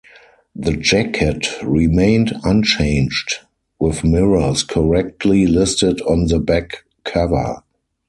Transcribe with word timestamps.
The 0.55 0.75
jacket 0.77 1.61
remained 1.61 2.33
unchanged, 2.43 3.35
with 3.77 4.03
"Mirrors" 4.03 4.63
correctly 4.63 5.45
listed 5.45 6.01
on 6.01 6.25
the 6.25 6.39
back 6.39 6.85
cover. 7.03 7.61